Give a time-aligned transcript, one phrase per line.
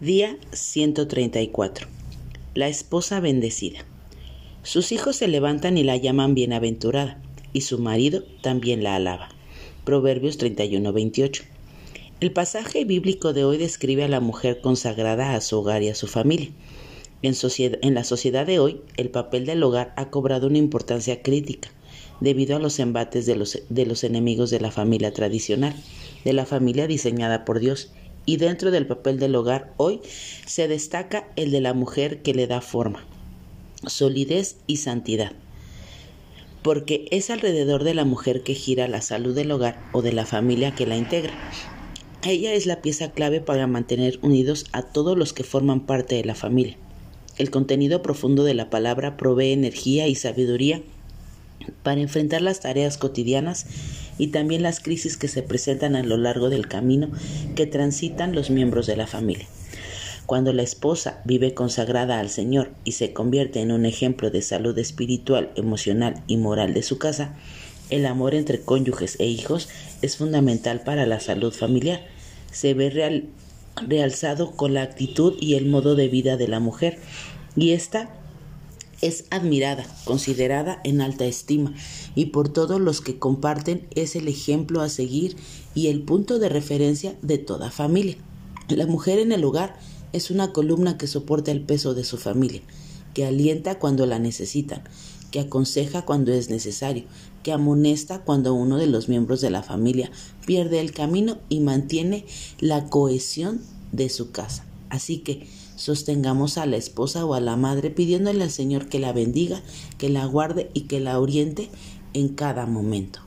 [0.00, 1.86] Día 134.
[2.52, 3.78] La esposa bendecida.
[4.62, 7.18] Sus hijos se levantan y la llaman bienaventurada,
[7.54, 9.30] y su marido también la alaba.
[9.84, 11.44] Proverbios 31-28.
[12.20, 15.94] El pasaje bíblico de hoy describe a la mujer consagrada a su hogar y a
[15.94, 16.50] su familia.
[17.22, 17.32] En,
[17.80, 21.70] en, la sociedad de hoy, el papel del hogar ha cobrado una importancia crítica
[22.20, 25.74] debido a los embates de los, de los enemigos de la familia tradicional,
[26.22, 27.92] de la familia diseñada por Dios
[28.26, 30.00] y dentro del papel del hogar hoy
[30.44, 33.06] se destaca el de la mujer que le da forma,
[33.86, 35.32] solidez y santidad.
[36.62, 40.26] Porque es alrededor de la mujer que gira la salud del hogar o de la
[40.26, 41.32] familia que la integra.
[42.24, 46.24] Ella es la pieza clave para mantener unidos a todos los que forman parte de
[46.24, 46.76] la familia.
[47.38, 50.82] El contenido profundo de la palabra provee energía y sabiduría
[51.82, 53.66] para enfrentar las tareas cotidianas
[54.18, 57.10] y también las crisis que se presentan a lo largo del camino
[57.54, 59.46] que transitan los miembros de la familia.
[60.26, 64.76] Cuando la esposa vive consagrada al Señor y se convierte en un ejemplo de salud
[64.76, 67.36] espiritual, emocional y moral de su casa,
[67.90, 69.68] el amor entre cónyuges e hijos
[70.02, 72.00] es fundamental para la salud familiar.
[72.50, 73.22] Se ve
[73.86, 76.98] realzado con la actitud y el modo de vida de la mujer
[77.54, 78.10] y esta
[79.02, 81.74] es admirada, considerada en alta estima,
[82.14, 85.36] y por todos los que comparten es el ejemplo a seguir
[85.74, 88.16] y el punto de referencia de toda familia.
[88.68, 89.78] La mujer en el hogar
[90.12, 92.62] es una columna que soporta el peso de su familia,
[93.14, 94.82] que alienta cuando la necesitan,
[95.30, 97.04] que aconseja cuando es necesario,
[97.42, 100.10] que amonesta cuando uno de los miembros de la familia
[100.46, 102.24] pierde el camino y mantiene
[102.58, 103.60] la cohesión
[103.92, 104.64] de su casa.
[104.88, 109.12] Así que sostengamos a la esposa o a la madre pidiéndole al Señor que la
[109.12, 109.62] bendiga,
[109.98, 111.70] que la guarde y que la oriente
[112.14, 113.25] en cada momento.